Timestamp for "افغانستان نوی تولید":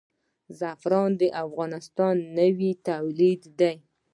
1.45-3.41